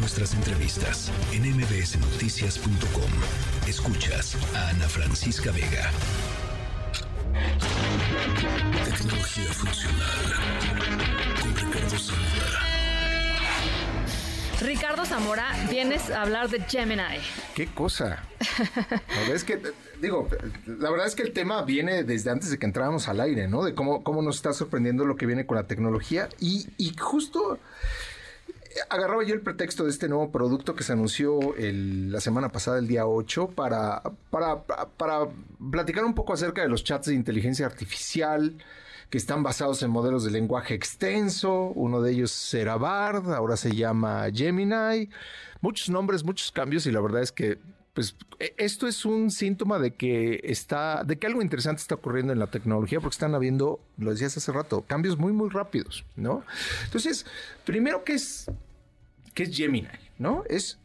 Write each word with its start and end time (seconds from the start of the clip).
nuestras 0.00 0.32
entrevistas 0.32 1.12
en 1.30 1.42
mbsnoticias.com. 1.42 3.10
Escuchas 3.68 4.34
a 4.56 4.70
Ana 4.70 4.88
Francisca 4.88 5.52
Vega. 5.52 5.90
Tecnología 8.84 9.52
funcional 9.52 10.34
con 11.42 11.54
Ricardo 11.54 11.98
Zamora. 11.98 12.60
Ricardo 14.62 15.04
Zamora, 15.04 15.66
vienes 15.70 16.10
a 16.10 16.22
hablar 16.22 16.48
de 16.48 16.60
Gemini. 16.62 17.20
¿Qué 17.54 17.66
cosa? 17.66 18.24
La 18.88 19.20
verdad 19.20 19.34
es 19.34 19.44
que, 19.44 19.60
digo, 20.00 20.28
la 20.66 20.90
verdad 20.90 21.06
es 21.06 21.14
que 21.14 21.22
el 21.22 21.32
tema 21.32 21.62
viene 21.62 22.04
desde 22.04 22.30
antes 22.30 22.50
de 22.50 22.58
que 22.58 22.66
entráramos 22.66 23.08
al 23.08 23.20
aire, 23.20 23.48
¿no? 23.48 23.64
De 23.64 23.74
cómo, 23.74 24.02
cómo 24.02 24.22
nos 24.22 24.36
está 24.36 24.54
sorprendiendo 24.54 25.04
lo 25.04 25.16
que 25.16 25.26
viene 25.26 25.46
con 25.46 25.56
la 25.56 25.64
tecnología. 25.64 26.28
Y, 26.40 26.68
y 26.78 26.96
justo 26.96 27.58
agarraba 28.88 29.24
yo 29.24 29.34
el 29.34 29.40
pretexto 29.40 29.84
de 29.84 29.90
este 29.90 30.08
nuevo 30.08 30.30
producto 30.30 30.74
que 30.74 30.84
se 30.84 30.92
anunció 30.92 31.54
la 31.58 32.20
semana 32.20 32.50
pasada, 32.50 32.78
el 32.78 32.86
día 32.86 33.06
8, 33.06 33.48
para, 33.48 34.02
para, 34.30 34.62
para 34.62 35.28
platicar 35.70 36.04
un 36.04 36.14
poco 36.14 36.32
acerca 36.32 36.62
de 36.62 36.68
los 36.68 36.84
chats 36.84 37.06
de 37.06 37.14
inteligencia 37.14 37.66
artificial 37.66 38.56
que 39.10 39.18
están 39.18 39.42
basados 39.42 39.82
en 39.82 39.90
modelos 39.90 40.24
de 40.24 40.30
lenguaje 40.30 40.74
extenso. 40.74 41.72
Uno 41.74 42.00
de 42.00 42.12
ellos 42.12 42.54
era 42.54 42.76
Bard, 42.76 43.32
ahora 43.32 43.56
se 43.56 43.74
llama 43.74 44.26
Gemini. 44.32 45.10
Muchos 45.60 45.90
nombres, 45.90 46.24
muchos 46.24 46.52
cambios 46.52 46.86
y 46.86 46.92
la 46.92 47.00
verdad 47.00 47.22
es 47.22 47.32
que 47.32 47.58
pues 47.92 48.14
e, 48.38 48.54
esto 48.56 48.86
es 48.86 49.04
un 49.04 49.30
síntoma 49.30 49.78
de 49.78 49.94
que 49.94 50.40
está, 50.44 51.02
de 51.04 51.18
que 51.18 51.26
algo 51.26 51.42
interesante 51.42 51.82
está 51.82 51.96
ocurriendo 51.96 52.32
en 52.32 52.38
la 52.38 52.46
tecnología, 52.46 53.00
porque 53.00 53.14
están 53.14 53.34
habiendo, 53.34 53.80
lo 53.98 54.12
decías 54.12 54.36
hace 54.36 54.52
rato, 54.52 54.82
cambios 54.86 55.18
muy, 55.18 55.32
muy 55.32 55.50
rápidos, 55.50 56.04
¿no? 56.16 56.44
Entonces, 56.84 57.26
primero, 57.64 58.04
¿qué 58.04 58.14
es, 58.14 58.50
qué 59.34 59.44
es 59.44 59.56
Gemini? 59.56 59.88
¿No? 60.18 60.44
Es 60.48 60.78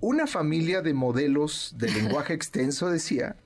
una 0.00 0.26
familia 0.26 0.82
de 0.82 0.94
modelos 0.94 1.74
de 1.78 1.90
lenguaje 1.92 2.34
extenso, 2.34 2.90
decía, 2.90 3.36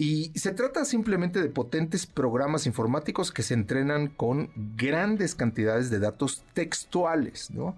y 0.00 0.30
se 0.38 0.52
trata 0.52 0.84
simplemente 0.84 1.42
de 1.42 1.48
potentes 1.48 2.06
programas 2.06 2.66
informáticos 2.66 3.32
que 3.32 3.42
se 3.42 3.54
entrenan 3.54 4.06
con 4.06 4.48
grandes 4.76 5.34
cantidades 5.34 5.90
de 5.90 5.98
datos 5.98 6.44
textuales. 6.54 7.50
¿no? 7.50 7.76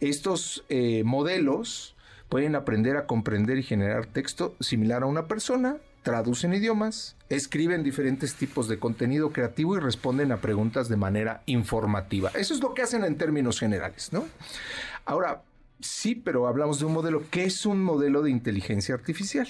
Estos 0.00 0.64
eh, 0.68 1.04
modelos 1.04 1.94
pueden 2.28 2.56
aprender 2.56 2.96
a 2.96 3.06
comprender 3.06 3.56
y 3.56 3.62
generar 3.62 4.06
texto 4.06 4.56
similar 4.58 5.04
a 5.04 5.06
una 5.06 5.28
persona, 5.28 5.76
traducen 6.02 6.54
idiomas, 6.54 7.14
escriben 7.28 7.84
diferentes 7.84 8.34
tipos 8.34 8.66
de 8.66 8.80
contenido 8.80 9.32
creativo 9.32 9.76
y 9.76 9.80
responden 9.80 10.32
a 10.32 10.40
preguntas 10.40 10.88
de 10.88 10.96
manera 10.96 11.42
informativa. 11.46 12.32
Eso 12.34 12.52
es 12.52 12.60
lo 12.60 12.74
que 12.74 12.82
hacen 12.82 13.04
en 13.04 13.16
términos 13.16 13.60
generales, 13.60 14.12
¿no? 14.12 14.26
Ahora, 15.04 15.42
sí, 15.80 16.14
pero 16.14 16.46
hablamos 16.46 16.78
de 16.78 16.86
un 16.86 16.92
modelo. 16.92 17.22
¿Qué 17.30 17.44
es 17.44 17.66
un 17.66 17.82
modelo 17.82 18.22
de 18.22 18.30
inteligencia 18.30 18.94
artificial? 18.94 19.48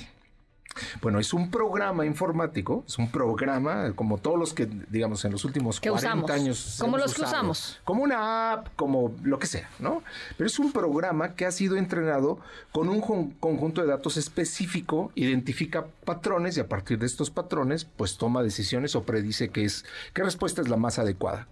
Bueno, 1.02 1.18
es 1.18 1.32
un 1.32 1.50
programa 1.50 2.06
informático, 2.06 2.84
es 2.86 2.96
un 2.98 3.10
programa 3.10 3.92
como 3.94 4.18
todos 4.18 4.38
los 4.38 4.54
que, 4.54 4.68
digamos, 4.88 5.24
en 5.24 5.32
los 5.32 5.44
últimos 5.44 5.80
40 5.80 6.32
años. 6.32 6.76
Como 6.80 6.96
los 6.96 7.12
que 7.12 7.22
usamos. 7.22 7.80
Como 7.84 8.02
una 8.02 8.52
app, 8.52 8.68
como 8.76 9.12
lo 9.22 9.38
que 9.38 9.46
sea, 9.46 9.68
¿no? 9.80 10.02
Pero 10.36 10.46
es 10.46 10.58
un 10.58 10.72
programa 10.72 11.34
que 11.34 11.44
ha 11.44 11.50
sido 11.50 11.76
entrenado 11.76 12.38
con 12.72 12.88
un 12.88 13.00
conjunto 13.00 13.80
de 13.80 13.88
datos 13.88 14.16
específico, 14.16 15.10
identifica 15.16 15.86
patrones 16.04 16.56
y 16.56 16.60
a 16.60 16.68
partir 16.68 16.98
de 16.98 17.06
estos 17.06 17.30
patrones, 17.30 17.84
pues 17.84 18.16
toma 18.16 18.42
decisiones 18.42 18.94
o 18.94 19.02
predice 19.02 19.48
qué 19.48 19.64
es, 19.64 19.84
qué 20.14 20.22
respuesta 20.22 20.62
es 20.62 20.68
la 20.68 20.76
más 20.76 20.98
adecuada 20.98 21.48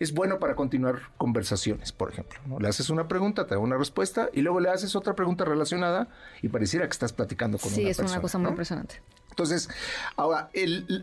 es 0.00 0.12
bueno 0.12 0.38
para 0.38 0.56
continuar 0.56 1.10
conversaciones, 1.16 1.92
por 1.92 2.10
ejemplo. 2.12 2.40
¿no? 2.46 2.58
Le 2.58 2.68
haces 2.68 2.90
una 2.90 3.08
pregunta, 3.08 3.46
te 3.46 3.54
da 3.54 3.60
una 3.60 3.76
respuesta 3.76 4.28
y 4.32 4.42
luego 4.42 4.60
le 4.60 4.70
haces 4.70 4.96
otra 4.96 5.14
pregunta 5.14 5.44
relacionada 5.44 6.08
y 6.42 6.48
pareciera 6.48 6.86
que 6.86 6.92
estás 6.92 7.12
platicando 7.12 7.58
con 7.58 7.68
una 7.68 7.76
persona. 7.76 7.94
Sí, 7.94 8.02
es 8.02 8.12
una 8.12 8.20
cosa 8.20 8.38
muy 8.38 8.50
impresionante. 8.50 9.00
Entonces, 9.30 9.68
ahora, 10.14 10.48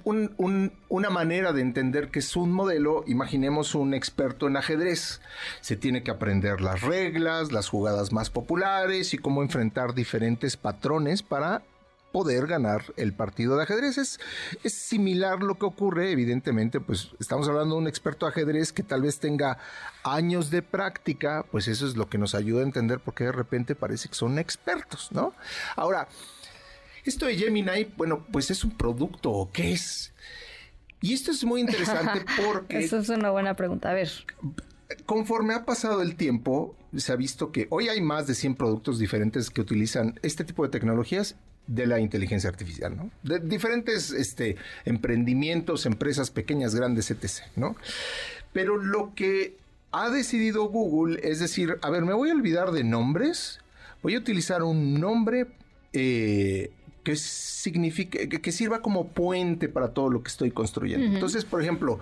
una 0.06 1.09
manera 1.09 1.51
de 1.51 1.62
entender 1.62 2.12
que 2.12 2.19
es 2.19 2.38
un 2.38 2.53
modelo, 2.53 3.03
imaginemos 3.06 3.75
un 3.75 3.94
experto 3.94 4.47
en 4.47 4.56
ajedrez. 4.56 5.19
Se 5.59 5.75
tiene 5.75 6.01
que 6.01 6.12
aprender 6.12 6.62
las 6.62 6.80
reglas, 6.80 7.51
las 7.51 7.68
jugadas 7.68 8.13
más 8.13 8.30
populares 8.30 9.13
y 9.13 9.18
cómo 9.18 9.41
enfrentar 9.41 9.94
diferentes 9.94 10.56
patrones 10.56 11.24
para 11.24 11.63
poder 12.12 12.48
ganar 12.48 12.84
el 12.98 13.14
partido 13.14 13.58
de 13.58 13.64
ajedrez. 13.64 13.98
Es, 13.98 14.20
es 14.64 14.74
similar 14.74 15.42
lo 15.42 15.56
que 15.56 15.66
ocurre, 15.66 16.12
evidentemente, 16.12 16.80
pues 16.80 17.10
estamos 17.20 17.48
hablando 17.48 17.76
de 17.76 17.82
un 17.82 17.88
experto 17.88 18.26
de 18.26 18.32
ajedrez 18.32 18.72
que 18.72 18.84
tal 18.84 19.02
vez 19.02 19.20
tenga 19.20 19.58
años 20.04 20.50
de 20.50 20.62
práctica, 20.62 21.46
pues 21.52 21.68
eso 21.68 21.88
es 21.88 21.96
lo 21.96 22.10
que 22.10 22.18
nos 22.18 22.36
ayuda 22.36 22.62
a 22.62 22.66
entender 22.66 23.00
por 23.00 23.14
qué 23.14 23.26
de 23.26 23.32
repente 23.32 23.76
parece 23.76 24.10
que 24.10 24.16
son 24.16 24.40
expertos, 24.40 25.12
¿no? 25.12 25.34
Ahora, 25.76 26.08
esto 27.06 27.26
de 27.26 27.36
Gemini, 27.36 27.86
bueno, 27.98 28.26
pues 28.32 28.52
es 28.52 28.64
un 28.64 28.72
producto, 28.72 29.50
¿qué 29.54 29.74
es? 29.74 30.14
Y 31.02 31.14
esto 31.14 31.32
es 31.32 31.44
muy 31.44 31.62
interesante 31.62 32.24
porque... 32.46 32.80
Eso 32.80 33.00
es 33.00 33.10
una 33.10 33.32
buena 33.32 33.56
pregunta. 33.56 33.90
A 33.90 33.94
ver. 33.94 34.10
Conforme 35.06 35.56
ha 35.56 35.66
pasado 35.66 36.02
el 36.02 36.16
tiempo, 36.16 36.76
se 36.96 37.12
ha 37.12 37.16
visto 37.16 37.52
que 37.52 37.68
hoy 37.70 37.90
hay 37.90 38.02
más 38.02 38.28
de 38.28 38.36
100 38.36 38.56
productos 38.56 39.00
diferentes 39.00 39.50
que 39.50 39.62
utilizan 39.62 40.20
este 40.22 40.44
tipo 40.44 40.64
de 40.64 40.70
tecnologías 40.70 41.38
de 41.68 41.88
la 41.88 42.00
inteligencia 42.00 42.50
artificial, 42.50 42.96
¿no? 42.98 43.12
De 43.24 43.40
diferentes 43.40 44.12
este, 44.12 44.58
emprendimientos, 44.86 45.86
empresas 45.86 46.32
pequeñas, 46.32 46.76
grandes, 46.76 47.12
etc., 47.12 47.44
¿no? 47.56 47.76
Pero 48.54 48.78
lo 48.78 49.14
que 49.16 49.58
ha 49.92 50.10
decidido 50.10 50.66
Google 50.66 51.20
es 51.24 51.40
decir, 51.40 51.78
a 51.82 51.90
ver, 51.90 52.04
me 52.04 52.14
voy 52.14 52.30
a 52.30 52.34
olvidar 52.34 52.72
de 52.72 52.84
nombres, 52.84 53.60
voy 54.02 54.16
a 54.16 54.20
utilizar 54.20 54.64
un 54.64 55.00
nombre 55.00 55.48
eh, 55.94 56.72
que 57.04 57.16
signifique, 57.16 58.30
que, 58.30 58.52
sirva 58.52 58.82
como 58.82 59.08
puente 59.08 59.70
para 59.70 59.94
todo 59.94 60.10
lo 60.10 60.24
que 60.24 60.30
estoy 60.30 60.52
construyendo. 60.52 61.06
Entonces, 61.06 61.46
por 61.46 61.62
ejemplo, 61.62 62.00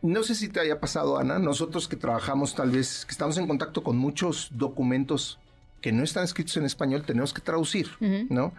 no 0.00 0.22
sé 0.22 0.34
si 0.34 0.48
te 0.48 0.60
haya 0.60 0.80
pasado, 0.80 1.18
Ana, 1.18 1.38
nosotros 1.38 1.88
que 1.88 1.96
trabajamos 1.96 2.54
tal 2.54 2.70
vez, 2.70 3.04
que 3.04 3.12
estamos 3.12 3.36
en 3.38 3.46
contacto 3.46 3.82
con 3.82 3.96
muchos 3.96 4.50
documentos 4.52 5.38
que 5.82 5.92
no 5.92 6.02
están 6.04 6.24
escritos 6.24 6.56
en 6.56 6.64
español, 6.64 7.02
tenemos 7.04 7.34
que 7.34 7.42
traducir, 7.42 7.88
¿no? 8.30 8.54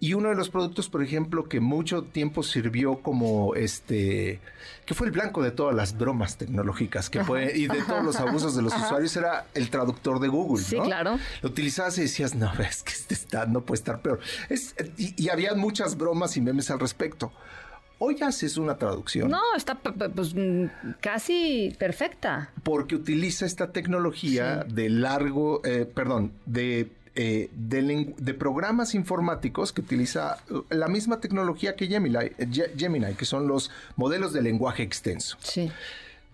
Y 0.00 0.14
uno 0.14 0.30
de 0.30 0.34
los 0.34 0.50
productos, 0.50 0.88
por 0.88 1.00
ejemplo, 1.00 1.48
que 1.48 1.60
mucho 1.60 2.02
tiempo 2.02 2.42
sirvió 2.42 2.96
como 3.02 3.54
este, 3.54 4.40
que 4.84 4.94
fue 4.94 5.06
el 5.06 5.12
blanco 5.12 5.42
de 5.42 5.52
todas 5.52 5.76
las 5.76 5.96
bromas 5.96 6.38
tecnológicas 6.38 7.08
que 7.08 7.24
fue 7.24 7.56
y 7.56 7.68
de 7.68 7.82
todos 7.84 8.02
los 8.02 8.16
abusos 8.16 8.56
de 8.56 8.62
los 8.62 8.74
usuarios 8.74 9.16
era 9.16 9.46
el 9.54 9.70
traductor 9.70 10.18
de 10.18 10.26
Google. 10.26 10.64
Sí, 10.64 10.76
claro. 10.80 11.20
Lo 11.40 11.50
utilizabas 11.50 11.96
y 11.98 12.02
decías, 12.02 12.34
no, 12.34 12.52
es 12.54 12.82
que 12.82 12.90
este 12.90 13.14
está, 13.14 13.46
no 13.46 13.60
puede 13.60 13.78
estar 13.78 14.02
peor. 14.02 14.18
Es, 14.48 14.74
y, 14.98 15.14
y 15.22 15.28
había 15.28 15.54
muchas 15.54 15.96
bromas 15.96 16.36
y 16.36 16.40
memes 16.40 16.68
al 16.72 16.80
respecto. 16.80 17.32
Hoy 18.04 18.16
haces 18.20 18.56
una 18.56 18.76
traducción. 18.78 19.30
No, 19.30 19.40
está 19.56 19.76
pues, 19.76 20.34
mm, 20.34 20.64
casi 21.00 21.72
perfecta. 21.78 22.50
Porque 22.64 22.96
utiliza 22.96 23.46
esta 23.46 23.70
tecnología 23.70 24.64
de 24.68 24.90
largo, 24.90 25.64
eh, 25.64 25.86
perdón, 25.86 26.32
de 26.44 26.90
eh, 27.14 27.48
de, 27.52 28.34
programas 28.34 28.96
informáticos 28.96 29.72
que 29.72 29.82
utiliza 29.82 30.38
uh, 30.50 30.62
la 30.70 30.88
misma 30.88 31.20
tecnología 31.20 31.76
que 31.76 31.86
Gemini, 31.86 32.16
eh, 32.38 32.48
Gemini, 32.76 33.14
que 33.14 33.24
son 33.24 33.46
los 33.46 33.70
modelos 33.94 34.32
de 34.32 34.42
lenguaje 34.42 34.82
extenso. 34.82 35.36
Sí. 35.40 35.70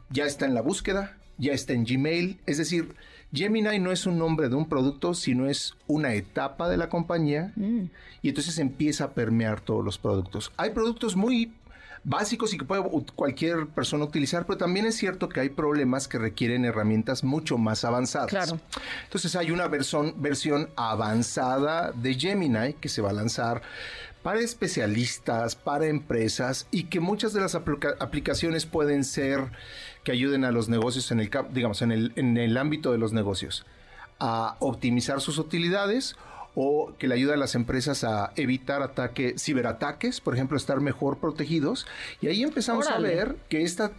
Ya 0.08 0.24
está 0.24 0.46
en 0.46 0.54
la 0.54 0.62
búsqueda, 0.62 1.18
ya 1.36 1.52
está 1.52 1.74
en 1.74 1.84
Gmail, 1.84 2.38
es 2.46 2.56
decir, 2.56 2.94
Gemini 3.32 3.78
no 3.78 3.92
es 3.92 4.06
un 4.06 4.18
nombre 4.18 4.48
de 4.48 4.54
un 4.54 4.68
producto, 4.68 5.14
sino 5.14 5.46
es 5.46 5.74
una 5.86 6.14
etapa 6.14 6.68
de 6.68 6.76
la 6.76 6.88
compañía 6.88 7.52
mm. 7.56 7.82
y 8.22 8.28
entonces 8.28 8.58
empieza 8.58 9.04
a 9.04 9.10
permear 9.12 9.60
todos 9.60 9.84
los 9.84 9.98
productos. 9.98 10.52
Hay 10.56 10.70
productos 10.70 11.16
muy 11.16 11.52
básicos 12.04 12.54
y 12.54 12.58
que 12.58 12.64
puede 12.64 12.82
cualquier 13.14 13.66
persona 13.66 14.04
utilizar, 14.04 14.46
pero 14.46 14.58
también 14.58 14.86
es 14.86 14.96
cierto 14.96 15.28
que 15.28 15.40
hay 15.40 15.48
problemas 15.48 16.08
que 16.08 16.18
requieren 16.18 16.64
herramientas 16.64 17.24
mucho 17.24 17.58
más 17.58 17.84
avanzadas. 17.84 18.30
Claro. 18.30 18.60
Entonces 19.04 19.36
hay 19.36 19.50
una 19.50 19.68
versión, 19.68 20.14
versión 20.16 20.70
avanzada 20.76 21.92
de 21.92 22.14
Gemini 22.14 22.74
que 22.74 22.88
se 22.88 23.02
va 23.02 23.10
a 23.10 23.14
lanzar 23.14 23.62
para 24.22 24.40
especialistas, 24.40 25.54
para 25.54 25.86
empresas 25.86 26.66
y 26.70 26.84
que 26.84 27.00
muchas 27.00 27.32
de 27.32 27.40
las 27.40 27.54
aplicaciones 27.54 28.66
pueden 28.66 29.04
ser 29.04 29.50
que 30.04 30.12
ayuden 30.12 30.44
a 30.44 30.50
los 30.50 30.68
negocios 30.68 31.10
en 31.12 31.20
el 31.20 31.30
digamos 31.52 31.82
en 31.82 31.92
el, 31.92 32.12
en 32.16 32.36
el 32.36 32.56
ámbito 32.56 32.92
de 32.92 32.98
los 32.98 33.12
negocios 33.12 33.64
a 34.18 34.56
optimizar 34.58 35.20
sus 35.20 35.38
utilidades 35.38 36.16
o 36.60 36.92
que 36.98 37.06
le 37.06 37.14
ayuda 37.14 37.34
a 37.34 37.36
las 37.36 37.54
empresas 37.54 38.02
a 38.02 38.32
evitar 38.34 38.82
ataques, 38.82 39.40
ciberataques, 39.40 40.20
por 40.20 40.34
ejemplo, 40.34 40.56
estar 40.56 40.80
mejor 40.80 41.18
protegidos. 41.18 41.86
Y 42.20 42.26
ahí 42.26 42.42
empezamos 42.42 42.88
a 42.88 42.98
ver 42.98 43.36
que 43.48 43.62
esta, 43.62 43.92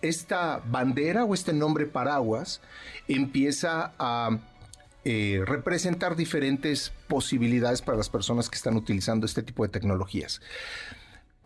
esta 0.00 0.62
bandera 0.66 1.26
o 1.26 1.34
este 1.34 1.52
nombre 1.52 1.84
paraguas 1.84 2.62
empieza 3.06 3.92
a 3.98 4.38
eh, 5.04 5.42
representar 5.44 6.16
diferentes 6.16 6.90
posibilidades 7.06 7.82
para 7.82 7.98
las 7.98 8.08
personas 8.08 8.48
que 8.48 8.56
están 8.56 8.76
utilizando 8.76 9.26
este 9.26 9.42
tipo 9.42 9.64
de 9.64 9.68
tecnologías. 9.68 10.40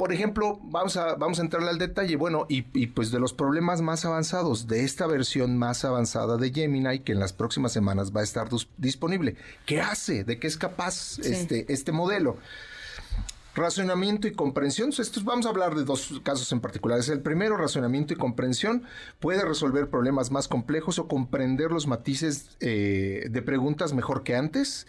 Por 0.01 0.15
ejemplo, 0.15 0.59
vamos 0.63 0.97
a, 0.97 1.15
vamos 1.17 1.41
a 1.41 1.43
entrarle 1.43 1.69
al 1.69 1.77
detalle. 1.77 2.17
Bueno, 2.17 2.47
y, 2.49 2.63
pues 2.87 3.11
de 3.11 3.21
los 3.21 3.35
problemas 3.35 3.83
más 3.83 4.07
avanzados 4.07 4.67
de 4.67 4.83
esta 4.83 5.07
versión 5.07 5.59
más 5.59 5.85
avanzada 5.85 6.39
de 6.39 6.51
Gemini, 6.51 7.01
que 7.01 7.13
en 7.13 7.21
las 7.21 7.35
próximas 7.35 7.75
semanas 7.75 8.11
va 8.11 8.23
a 8.23 8.25
estar 8.25 8.49
disponible. 8.79 9.37
¿Qué 9.67 9.83
hace? 9.83 10.25
¿De 10.25 10.39
qué 10.39 10.47
es 10.47 10.57
capaz 10.57 11.19
este, 11.19 11.71
este 11.71 11.93
modelo? 11.93 12.39
Razonamiento 13.55 14.27
y 14.27 14.33
comprensión. 14.33 14.89
Estos, 14.89 15.23
vamos 15.23 15.45
a 15.45 15.51
hablar 15.51 15.75
de 15.75 15.85
dos 15.85 16.19
casos 16.23 16.51
en 16.51 16.61
particulares. 16.61 17.11
El 17.11 17.21
primero, 17.21 17.59
razonamiento 17.59 18.15
y 18.15 18.17
comprensión, 18.17 18.85
puede 19.19 19.45
resolver 19.45 19.91
problemas 19.91 20.31
más 20.31 20.49
complejos 20.49 20.99
o 20.99 21.09
comprender 21.09 21.73
los 21.73 21.87
matices 21.87 22.57
eh, 22.61 23.27
de 23.31 23.43
preguntas 23.43 23.93
mejor 23.93 24.23
que 24.23 24.35
antes. 24.35 24.87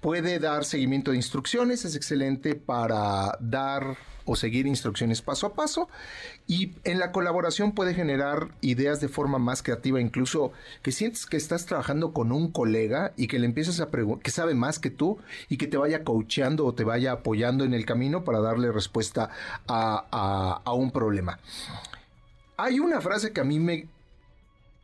Puede 0.00 0.40
dar 0.40 0.64
seguimiento 0.64 1.12
de 1.12 1.18
instrucciones, 1.18 1.84
es 1.84 1.94
excelente 1.94 2.56
para 2.56 3.38
dar 3.38 3.96
o 4.28 4.36
seguir 4.36 4.66
instrucciones 4.66 5.22
paso 5.22 5.46
a 5.46 5.54
paso 5.54 5.88
y 6.46 6.72
en 6.84 6.98
la 6.98 7.12
colaboración 7.12 7.72
puede 7.72 7.94
generar 7.94 8.48
ideas 8.60 9.00
de 9.00 9.08
forma 9.08 9.38
más 9.38 9.62
creativa, 9.62 10.00
incluso 10.00 10.52
que 10.82 10.92
sientes 10.92 11.24
que 11.24 11.38
estás 11.38 11.64
trabajando 11.64 12.12
con 12.12 12.30
un 12.30 12.52
colega 12.52 13.12
y 13.16 13.26
que 13.26 13.38
le 13.38 13.46
empiezas 13.46 13.80
a 13.80 13.90
preguntar, 13.90 14.22
que 14.22 14.30
sabe 14.30 14.54
más 14.54 14.78
que 14.78 14.90
tú 14.90 15.18
y 15.48 15.56
que 15.56 15.66
te 15.66 15.78
vaya 15.78 16.04
coacheando 16.04 16.66
o 16.66 16.74
te 16.74 16.84
vaya 16.84 17.12
apoyando 17.12 17.64
en 17.64 17.72
el 17.72 17.86
camino 17.86 18.22
para 18.24 18.40
darle 18.40 18.70
respuesta 18.70 19.30
a, 19.66 20.60
un 20.74 20.90
problema. 20.90 21.40
Hay 22.56 22.80
una 22.80 23.00
frase 23.00 23.32
que 23.32 23.40
a 23.40 23.44
mí 23.44 23.58
me, 23.58 23.86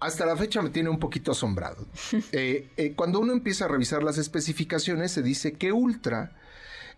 hasta 0.00 0.24
la 0.24 0.36
fecha 0.36 0.62
me 0.62 0.70
tiene 0.70 0.88
un 0.88 0.98
poquito 0.98 1.32
asombrado. 1.32 1.84
Eh, 2.32 2.68
eh, 2.76 2.94
cuando 2.96 3.20
uno 3.20 3.32
empieza 3.32 3.66
a 3.66 3.68
revisar 3.68 4.02
las 4.02 4.18
especificaciones, 4.18 5.12
se 5.12 5.22
dice 5.22 5.52
que 5.52 5.72
Ultra 5.72 6.32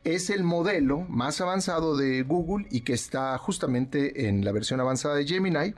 es 0.06 0.30
el 0.30 0.44
modelo 0.44 1.00
más 1.08 1.40
avanzado 1.40 1.96
de 1.96 2.22
Google 2.22 2.66
y 2.70 2.82
que 2.82 2.92
está 2.92 3.36
justamente 3.38 4.28
en 4.28 4.44
la 4.44 4.52
versión 4.52 4.80
avanzada 4.80 5.16
de 5.16 5.26
Gemini. 5.26 5.74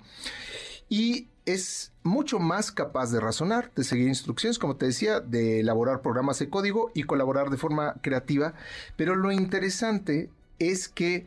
Y 0.91 1.29
es 1.47 1.93
mucho 2.03 2.39
más 2.39 2.71
capaz 2.71 3.11
de 3.11 3.21
razonar, 3.21 3.73
de 3.75 3.85
seguir 3.85 4.07
instrucciones, 4.07 4.59
como 4.59 4.77
te 4.77 4.85
decía, 4.85 5.21
de 5.21 5.61
elaborar 5.61 6.03
programas 6.03 6.39
de 6.39 6.51
código 6.51 6.91
y 6.95 7.05
colaborar 7.05 7.49
de 7.49 7.57
forma 7.57 7.95
creativa. 8.03 8.53
Pero 8.97 9.17
lo 9.17 9.33
interesante 9.33 10.29
es 10.59 10.89
que 10.91 11.27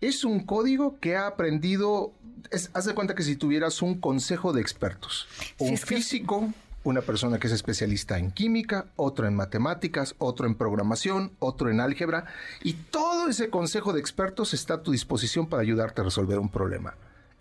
es 0.00 0.24
un 0.24 0.46
código 0.46 1.00
que 1.00 1.16
ha 1.16 1.26
aprendido, 1.26 2.12
haz 2.74 2.84
de 2.84 2.94
cuenta 2.94 3.16
que 3.16 3.24
si 3.24 3.34
tuvieras 3.34 3.82
un 3.82 4.00
consejo 4.00 4.52
de 4.52 4.60
expertos, 4.60 5.26
un 5.58 5.76
físico, 5.76 6.52
una 6.86 7.02
persona 7.02 7.38
que 7.38 7.48
es 7.48 7.52
especialista 7.52 8.16
en 8.18 8.30
química, 8.30 8.86
otro 8.94 9.26
en 9.26 9.34
matemáticas, 9.34 10.14
otro 10.18 10.46
en 10.46 10.54
programación, 10.54 11.32
otro 11.40 11.68
en 11.68 11.80
álgebra, 11.80 12.26
y 12.62 12.74
todo 12.74 13.28
ese 13.28 13.50
consejo 13.50 13.92
de 13.92 14.00
expertos 14.00 14.54
está 14.54 14.74
a 14.74 14.82
tu 14.82 14.92
disposición 14.92 15.48
para 15.48 15.62
ayudarte 15.62 16.00
a 16.00 16.04
resolver 16.04 16.38
un 16.38 16.48
problema. 16.48 16.94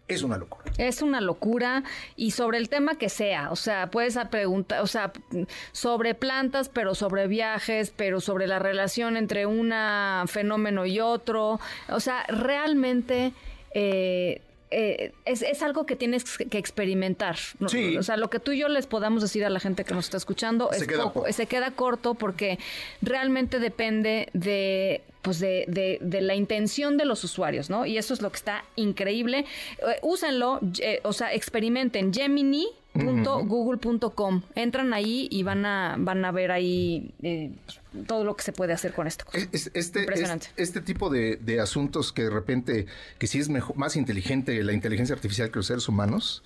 Es 0.07 0.23
una 0.23 0.37
locura. 0.37 0.65
Es 0.77 1.01
una 1.01 1.21
locura 1.21 1.83
y 2.15 2.31
sobre 2.31 2.57
el 2.57 2.69
tema 2.69 2.95
que 2.95 3.09
sea, 3.09 3.51
o 3.51 3.55
sea, 3.55 3.89
puedes 3.91 4.17
preguntar, 4.29 4.81
o 4.81 4.87
sea, 4.87 5.11
sobre 5.71 6.15
plantas, 6.15 6.69
pero 6.69 6.95
sobre 6.95 7.27
viajes, 7.27 7.93
pero 7.95 8.21
sobre 8.21 8.47
la 8.47 8.59
relación 8.59 9.15
entre 9.15 9.45
un 9.45 9.71
fenómeno 10.27 10.85
y 10.85 10.99
otro, 10.99 11.59
o 11.89 11.99
sea, 11.99 12.23
realmente 12.27 13.33
eh, 13.73 14.41
eh, 14.77 15.13
es, 15.23 15.63
algo 15.63 15.85
que 15.85 15.95
tienes 15.95 16.37
que 16.37 16.57
experimentar. 16.57 17.37
O 17.61 18.03
sea, 18.03 18.17
lo 18.17 18.29
que 18.29 18.41
tú 18.41 18.51
y 18.51 18.59
yo 18.59 18.67
les 18.67 18.87
podamos 18.87 19.21
decir 19.21 19.45
a 19.45 19.49
la 19.49 19.61
gente 19.61 19.85
que 19.85 19.93
nos 19.93 20.05
está 20.05 20.17
escuchando 20.17 20.69
se, 20.73 20.85
queda, 20.85 21.13
se 21.31 21.45
queda 21.45 21.71
corto 21.71 22.13
porque 22.15 22.59
realmente 23.01 23.59
depende 23.59 24.27
de 24.33 25.01
pues 25.21 25.39
de, 25.39 25.99
la 26.21 26.35
intención 26.35 26.97
de 26.97 27.05
los 27.05 27.23
usuarios, 27.23 27.69
¿no? 27.69 27.85
Y 27.85 27.97
eso 27.97 28.13
es 28.13 28.21
lo 28.21 28.29
que 28.29 28.35
está 28.35 28.65
increíble. 28.75 29.45
Eh, 29.79 29.99
úsenlo, 30.01 30.59
eh, 30.79 30.99
o 31.03 31.13
sea, 31.13 31.33
experimenten. 31.33 32.13
Gemini 32.13 32.67
.google.com. 32.95 34.41
Entran 34.55 34.93
ahí 34.93 35.27
y 35.31 35.43
van 35.43 35.65
a, 35.65 35.95
van 35.97 36.23
a 36.23 36.31
ver 36.31 36.51
ahí 36.51 37.11
eh, 37.23 37.51
todo 38.07 38.23
lo 38.23 38.35
que 38.35 38.43
se 38.43 38.51
puede 38.51 38.73
hacer 38.73 38.93
con 38.93 39.07
esto. 39.07 39.25
este, 39.33 39.99
Impresionante. 39.99 40.47
este 40.57 40.81
tipo 40.81 41.09
de, 41.09 41.59
asuntos 41.61 42.11
que 42.11 42.23
de 42.23 42.29
repente, 42.29 42.85
que 43.17 43.27
si 43.27 43.39
es 43.39 43.49
mejor, 43.49 43.77
más 43.77 43.95
inteligente 43.95 44.61
la 44.63 44.73
inteligencia 44.73 45.15
artificial 45.15 45.51
que 45.51 45.59
los 45.59 45.67
seres 45.67 45.87
humanos, 45.87 46.43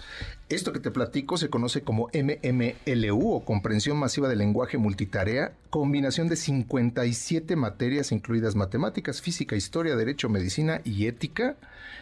esto 0.50 0.72
que 0.72 0.80
te 0.80 0.92
platico 0.92 1.38
se 1.38 1.50
conoce 1.50 1.82
como 1.82 2.10
MMLU 2.14 3.32
o 3.32 3.46
comprensión 3.46 3.98
masiva 3.98 4.30
del 4.30 4.40
lenguaje 4.40 4.78
multitarea, 4.78 5.54
combinación 5.70 6.28
de 6.28 6.36
57 6.36 7.56
materias 7.56 8.12
incluidas 8.12 8.56
matemáticas, 8.56 9.22
física, 9.22 9.56
historia, 9.56 9.96
derecho, 9.96 10.30
medicina 10.30 10.82
y 10.84 11.08
ética 11.08 11.56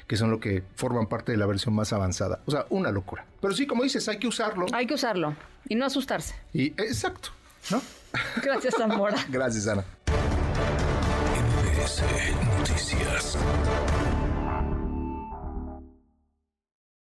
que 0.07 0.15
son 0.15 0.31
lo 0.31 0.39
que 0.39 0.63
forman 0.75 1.07
parte 1.07 1.33
de 1.33 1.37
la 1.37 1.45
versión 1.45 1.75
más 1.75 1.91
avanzada. 1.93 2.39
O 2.45 2.51
sea, 2.51 2.65
una 2.69 2.91
locura. 2.91 3.25
Pero 3.41 3.53
sí, 3.53 3.67
como 3.67 3.83
dices, 3.83 4.07
hay 4.07 4.17
que 4.17 4.27
usarlo. 4.27 4.65
Hay 4.71 4.87
que 4.87 4.93
usarlo 4.93 5.35
y 5.67 5.75
no 5.75 5.85
asustarse. 5.85 6.35
Y 6.53 6.67
exacto, 6.67 7.29
¿no? 7.71 7.81
Gracias, 8.41 8.75
Zamora. 8.77 9.17
Gracias, 9.29 9.67
Ana. 9.67 9.83
Noticias. 12.59 13.37